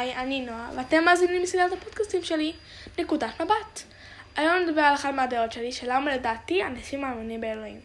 היי, 0.00 0.16
אני 0.16 0.40
נועה, 0.40 0.70
ואתם 0.76 1.04
מאזינים 1.04 1.42
לסדרת 1.42 1.72
הפודקאסטים 1.72 2.22
שלי, 2.22 2.52
נקודת 2.98 3.40
מבט. 3.40 3.82
היום 4.36 4.56
נדבר 4.56 4.80
על 4.80 4.94
אחת 4.94 5.14
מהדעות 5.14 5.52
שלי, 5.52 5.72
שלמה 5.72 6.14
לדעתי 6.14 6.64
אנשים 6.64 7.00
מאמינים 7.00 7.40
באלוהים. 7.40 7.80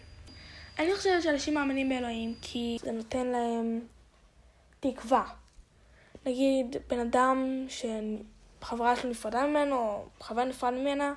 אני 0.79 0.95
חושבת 0.95 1.23
שאנשים 1.23 1.53
מאמינים 1.53 1.89
באלוהים 1.89 2.35
כי 2.41 2.77
זה 2.81 2.91
נותן 2.91 3.25
להם 3.27 3.81
תקווה. 4.79 5.23
נגיד, 6.25 6.75
בן 6.87 6.99
אדם 6.99 7.65
שחברה 7.69 8.95
שלו 8.95 9.09
נפרדה 9.09 9.47
ממנו, 9.47 9.75
או 9.75 10.05
חבר 10.21 10.43
נפרד 10.43 10.73
ממנה, 10.73 11.13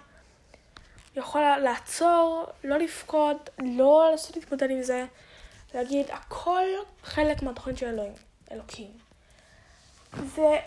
יכול 1.16 1.40
לעצור, 1.40 2.46
לא 2.64 2.78
לבכות, 2.78 3.50
לא 3.58 4.08
לעשות 4.10 4.36
להתמודד 4.36 4.70
עם 4.70 4.82
זה, 4.82 5.04
להגיד, 5.74 6.06
הכל 6.10 6.64
חלק 7.02 7.42
מהתוכנית 7.42 7.78
של 7.78 7.86
אלוהים, 7.86 8.12
אלוקים. 8.52 8.90
זה, 10.34 10.58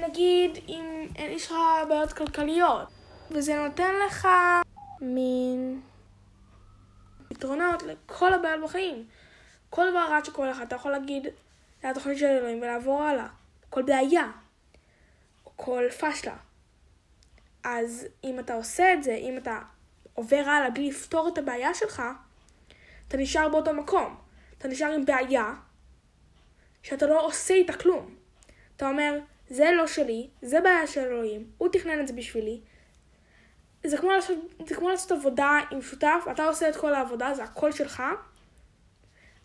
נגיד, 0.00 0.58
אם 0.68 1.06
יש 1.18 1.46
לך 1.46 1.54
בעיות 1.88 2.12
כלכליות, 2.12 2.88
וזה 3.30 3.54
נותן 3.54 3.94
לך 4.06 4.28
מין 5.00 5.80
פתרונות 7.28 7.82
לכל 7.82 8.34
הבעיות 8.34 8.62
בחיים. 8.64 9.06
כל 9.70 9.90
דבר 9.90 10.06
רע 10.10 10.24
שקורה 10.24 10.50
לך, 10.50 10.62
אתה 10.62 10.76
יכול 10.76 10.90
להגיד, 10.90 11.26
זה 11.82 11.90
התוכנית 11.90 12.18
של 12.18 12.26
אלוהים 12.26 12.58
ולעבור 12.62 13.02
הלאה. 13.02 13.26
כל 13.70 13.82
בעיה, 13.82 14.30
כל 15.56 15.84
פשלה. 16.00 16.36
אז 17.64 18.06
אם 18.24 18.38
אתה 18.38 18.54
עושה 18.54 18.92
את 18.92 19.02
זה, 19.02 19.14
אם 19.14 19.38
אתה 19.38 19.60
עובר 20.14 20.42
הלאה 20.46 20.70
בלי 20.70 20.88
לפתור 20.88 21.28
את 21.28 21.38
הבעיה 21.38 21.74
שלך, 21.74 22.02
אתה 23.08 23.16
נשאר 23.16 23.48
באותו 23.48 23.72
מקום. 23.74 24.16
אתה 24.58 24.68
נשאר 24.68 24.92
עם 24.92 25.04
בעיה 25.04 25.54
שאתה 26.82 27.06
לא 27.06 27.26
עושה 27.26 27.54
איתה 27.54 27.72
כלום. 27.72 28.14
אתה 28.76 28.88
אומר, 28.88 29.18
זה 29.48 29.70
לא 29.72 29.86
שלי, 29.86 30.28
זה 30.42 30.60
בעיה 30.60 30.86
של 30.86 31.00
אלוהים, 31.00 31.50
הוא 31.58 31.68
תכנן 31.72 32.00
את 32.00 32.08
זה 32.08 32.12
בשבילי. 32.12 32.60
זה 33.86 33.98
כמו 33.98 34.10
לעשות, 34.10 34.38
זה 34.66 34.74
כמו 34.74 34.88
לעשות 34.88 35.12
עבודה 35.12 35.60
עם 35.70 35.82
שותף, 35.82 36.24
אתה 36.30 36.44
עושה 36.44 36.68
את 36.68 36.76
כל 36.76 36.94
העבודה, 36.94 37.34
זה 37.34 37.44
הכל 37.44 37.72
שלך, 37.72 38.02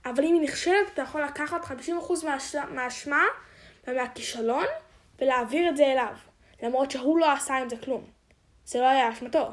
אבל 0.05 0.23
אם 0.23 0.33
היא 0.33 0.41
נכשלת, 0.41 0.87
אתה 0.93 1.01
יכול 1.01 1.23
לקחת 1.23 1.65
50% 1.65 1.71
מהאשמה 2.69 3.23
ומהכישלון 3.87 4.65
ולהעביר 5.19 5.69
את 5.69 5.77
זה 5.77 5.85
אליו, 5.85 6.15
למרות 6.63 6.91
שהוא 6.91 7.19
לא 7.19 7.31
עשה 7.31 7.57
עם 7.57 7.69
זה 7.69 7.77
כלום. 7.77 8.09
זה 8.65 8.79
לא 8.79 8.89
היה 8.89 9.09
אשמתו. 9.09 9.51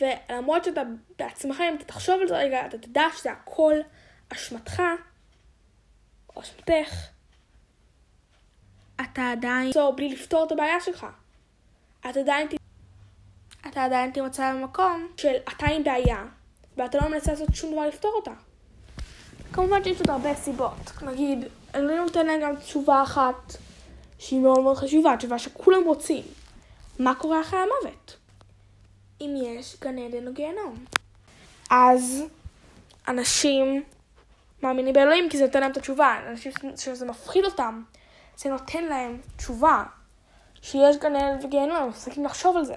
ולמרות 0.00 0.64
שאתה 0.64 0.82
בעצמך, 1.18 1.60
אם 1.60 1.76
אתה 1.76 1.84
תחשוב 1.84 2.20
על 2.20 2.28
זה 2.28 2.36
רגע, 2.36 2.66
אתה 2.66 2.78
תדע 2.78 3.04
שזה 3.16 3.30
הכל 3.32 3.74
אשמתך, 4.32 4.82
או 6.36 6.40
אשמתך, 6.40 7.11
אתה 9.02 9.30
עדיין 9.32 9.66
תעצור 9.66 9.92
בלי 9.92 10.08
לפתור 10.08 10.44
את 10.46 10.52
הבעיה 10.52 10.80
שלך. 10.80 11.06
אתה 12.10 12.20
עדיין, 12.20 12.48
אתה 13.68 13.84
עדיין 13.84 14.10
תמצא 14.10 14.52
במקום 14.52 15.08
של 15.16 15.32
אתה 15.48 15.66
עם 15.66 15.84
בעיה, 15.84 16.24
ואתה 16.76 16.98
לא 16.98 17.08
מנסה 17.08 17.32
לעשות 17.32 17.48
שום 17.54 17.72
דבר 17.72 17.86
לפתור 17.86 18.12
אותה. 18.16 18.32
כמובן 19.52 19.84
שיש 19.84 19.98
עוד 19.98 20.10
הרבה 20.10 20.34
סיבות. 20.34 21.02
נגיד, 21.02 21.44
אני 21.74 21.86
לא 21.86 21.96
נותן 21.96 22.26
להם 22.26 22.40
גם 22.40 22.56
תשובה 22.56 23.02
אחת 23.02 23.56
שהיא 24.18 24.40
מאוד 24.40 24.60
מאוד 24.60 24.76
חשובה, 24.76 25.16
תשובה 25.16 25.38
שכולם 25.38 25.84
רוצים. 25.84 26.24
מה 26.98 27.14
קורה 27.14 27.40
אחרי 27.40 27.58
המוות? 27.58 28.16
אם 29.20 29.34
יש 29.36 29.76
גן 29.80 29.98
עדן 29.98 30.26
או 30.26 30.32
גיהנום. 30.32 30.84
אז 31.70 32.24
אנשים 33.08 33.82
מאמינים 34.62 34.94
באלוהים 34.94 35.28
כי 35.30 35.38
זה 35.38 35.44
נותן 35.44 35.60
להם 35.60 35.72
את 35.72 35.76
התשובה. 35.76 36.16
אנשים 36.28 36.52
שזה 36.76 37.06
מפחיד 37.06 37.44
אותם, 37.44 37.82
זה 38.36 38.50
נותן 38.50 38.84
להם 38.84 39.20
תשובה. 39.36 39.84
שיש 40.62 40.96
גן 40.96 41.16
עדן 41.16 41.44
וגיהנום, 41.46 41.76
הם 41.76 41.88
מפסיקים 41.88 42.24
לחשוב 42.24 42.56
על 42.56 42.64
זה. 42.64 42.76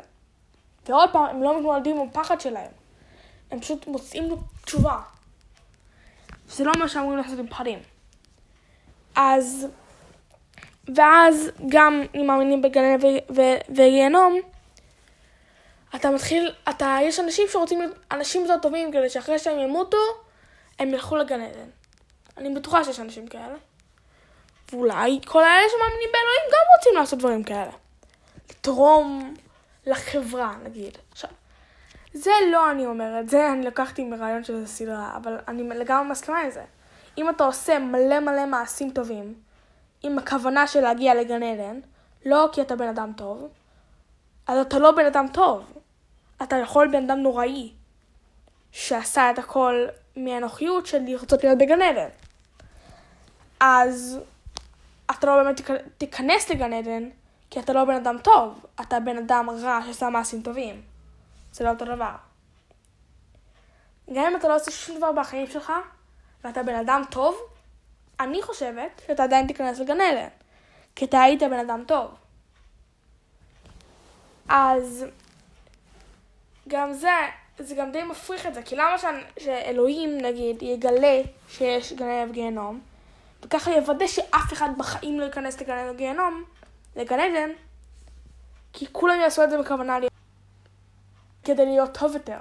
ועוד 0.88 1.10
פעם, 1.12 1.26
הם 1.26 1.44
לא 1.44 1.60
מתמודדים 1.60 2.00
עם 2.00 2.08
הפחד 2.08 2.42
שלהם. 2.42 2.72
הם 3.52 3.60
פשוט 3.60 3.88
מוצאים 3.88 4.30
לו 4.30 4.38
תשובה. 4.66 5.02
זה 6.48 6.64
לא 6.64 6.72
מה 6.80 6.88
שאמורים 6.88 7.18
לעשות 7.18 7.40
עם 7.40 7.48
פחדים. 7.48 7.80
אז, 9.16 9.68
ואז 10.96 11.50
גם 11.70 12.04
אם 12.16 12.28
מאמינים 12.28 12.62
בגן 12.62 12.98
וגיהנום, 13.70 14.36
אתה 15.96 16.12
מתחיל, 16.12 16.54
אתה, 16.70 16.98
יש 17.02 17.20
אנשים 17.20 17.48
שרוצים 17.52 17.80
להיות 17.80 17.98
אנשים 18.12 18.42
יותר 18.42 18.58
טובים 18.62 18.92
כדי 18.92 19.10
שאחרי 19.10 19.40
שהם 19.40 19.60
ימותו, 19.60 19.98
הם 20.80 20.90
ילכו 20.94 21.16
לגן 21.16 21.42
עדן. 21.42 21.70
אני 22.38 22.56
בטוחה 22.56 22.84
שיש 22.84 23.00
אנשים 23.00 23.28
כאלה. 23.28 23.56
ואולי 24.74 25.20
כל 25.26 25.44
האלה 25.44 25.68
שמאמינים 25.70 26.10
באלוהים 26.14 26.52
גם 26.52 26.78
רוצים 26.78 26.96
לעשות 26.96 27.20
דברים 27.20 27.44
כאלה. 27.44 27.72
לתרום 28.50 29.34
לחברה, 29.86 30.56
נגיד. 30.64 30.98
עכשיו, 31.12 31.30
זה 32.14 32.32
לא 32.52 32.72
אני 32.72 32.86
אומרת, 32.86 33.30
זה 33.30 33.52
אני 33.52 33.66
לקחתי 33.66 34.04
מרעיון 34.04 34.44
של 34.44 34.66
סדרה, 34.66 35.18
אבל 35.18 35.38
אני 35.48 35.64
לגמרי 35.64 36.12
מסכימה 36.12 36.40
עם 36.40 36.52
זה. 36.52 36.64
אם 37.18 37.30
אתה 37.30 37.44
עושה 37.44 37.80
מלא 37.80 38.20
מלא 38.20 38.46
מעשים 38.46 38.92
טובים, 38.92 39.34
עם 40.04 40.20
הכוונה 40.20 40.68
של 40.68 40.82
להגיע 40.82 41.16
לגן 41.16 41.44
עדן, 41.44 41.80
לא 42.26 42.50
כי 42.52 42.62
אתה 42.62 42.76
בן 42.76 42.88
אדם 42.88 43.12
טוב, 43.18 43.48
אז 44.48 44.60
אתה 44.60 44.80
לא 44.80 44.92
בן 44.92 45.06
אדם 45.06 45.26
טוב. 45.34 45.74
אתה 46.44 46.56
יכול 46.56 46.88
בן 46.88 47.04
אדם 47.04 47.20
נוראי, 47.20 47.72
שעשה 48.72 49.32
את 49.32 49.40
הכל 49.40 49.88
מהנוחיות 50.16 50.86
של 50.86 51.00
לרצות 51.02 51.44
להיות 51.44 51.58
בגן 51.58 51.82
עדן. 51.82 52.10
אז 53.60 54.20
אתה 55.26 55.36
לא 55.36 55.44
באמת 55.44 55.62
תיכנס 55.98 56.50
לגן 56.50 56.74
עדן, 56.74 57.10
כי 57.50 57.60
אתה 57.60 57.74
לא 57.74 57.86
בן 57.86 57.96
אדם 57.96 58.18
טוב, 58.18 58.66
אתה 58.82 59.00
בן 59.00 59.18
אדם 59.18 59.50
רע 59.50 59.80
שעשה 59.86 60.10
מעשים 60.10 60.42
טובים. 60.42 60.82
זה 61.52 61.64
לא 61.64 61.70
אותו 61.70 61.86
דבר. 61.86 62.16
גם 64.14 64.26
אם 64.26 64.36
אתה 64.36 64.48
לא 64.48 64.56
עושה 64.56 64.72
שום 64.72 64.98
דבר 64.98 65.12
בחיים 65.12 65.48
שלך, 65.48 65.72
ואתה 66.44 66.64
בן 66.64 66.76
אדם 66.76 67.02
טוב, 67.10 67.38
אני 68.20 68.42
חושבת 68.42 69.02
שאתה 69.08 69.24
עדיין 69.24 69.48
תיכנס 69.48 69.80
לגן 69.80 70.02
עדן, 70.02 70.28
כי 70.96 71.06
אתה 71.06 71.22
היית 71.22 71.44
בן 71.44 71.60
אדם 71.60 71.84
טוב. 71.88 72.12
אז 74.50 75.06
גם 76.68 76.94
זה, 76.94 77.10
זה 77.60 77.76
גם 77.76 77.92
די 77.92 78.04
מפריך 78.04 78.46
את 78.46 78.54
זה, 78.54 78.62
כי 78.62 78.76
למה 78.76 78.96
שאלוהים, 79.40 80.18
נגיד, 80.18 80.64
יגלה 80.64 81.22
שיש 81.50 81.94
גן 81.94 82.10
עדן 82.10 82.30
וגיהנום, 82.30 82.82
וככה 83.46 83.72
יוודא 83.72 84.08
שאף 84.08 84.54
אחד 84.54 84.70
בחיים 84.78 85.20
לא 85.20 85.26
ייכנס 85.26 85.62
לגן 85.62 85.78
עדן 85.78 85.96
וגיהנום, 85.96 86.44
לגן 86.96 87.20
עדן, 87.20 87.50
כי 88.74 88.86
כולם 88.92 89.20
יעשו 89.20 89.44
את 89.44 89.50
זה 89.50 89.58
בכוונה 89.58 90.00
להיות, 90.00 90.14
כדי 91.44 91.66
להיות 91.66 91.98
טוב 91.98 92.14
יותר. 92.14 92.40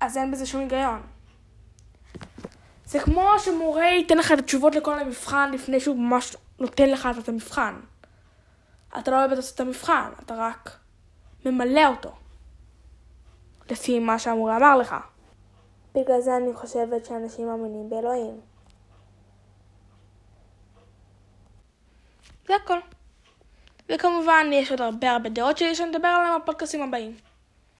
אז 0.00 0.16
אין 0.16 0.32
בזה 0.32 0.46
שום 0.46 0.60
היגיון. 0.60 1.02
זה 2.84 3.00
כמו 3.00 3.30
שמורה 3.38 3.84
ייתן 3.84 4.18
לך 4.18 4.32
את 4.32 4.38
התשובות 4.38 4.74
לכל 4.74 4.98
המבחן 4.98 5.50
לפני 5.52 5.80
שהוא 5.80 5.96
ממש 5.96 6.36
נותן 6.58 6.90
לך 6.90 7.08
את 7.22 7.28
המבחן. 7.28 7.74
אתה 8.98 9.10
לא 9.10 9.38
עושה 9.38 9.54
את 9.54 9.60
המבחן, 9.60 10.10
אתה 10.24 10.34
רק 10.38 10.78
ממלא 11.44 11.86
אותו. 11.86 12.12
לפי 13.70 13.98
מה 13.98 14.18
שהמורה 14.18 14.56
אמר 14.56 14.76
לך. 14.76 14.96
בגלל 15.94 16.20
זה 16.20 16.36
אני 16.36 16.54
חושבת 16.54 17.04
שאנשים 17.04 17.46
מאמינים 17.46 17.90
באלוהים. 17.90 18.40
זה 22.46 22.54
הכל. 22.64 22.78
וכמובן, 23.88 24.46
יש 24.52 24.70
עוד 24.70 24.80
הרבה 24.80 25.10
הרבה 25.10 25.28
דעות 25.28 25.58
שלי 25.58 25.74
שאני 25.74 25.90
אדבר 25.90 26.08
עליהן 26.08 26.40
בפודקאסים 26.42 26.82
הבאים. 26.82 27.16